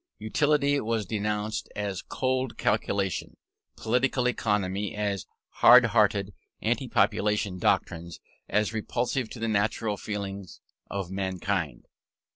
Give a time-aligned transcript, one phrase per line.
[0.17, 3.37] Utility was denounced as cold calculation;
[3.75, 8.19] political economy as hard hearted; anti population doctrines
[8.49, 10.59] as repulsive to the natural feelings
[10.89, 11.85] of mankind.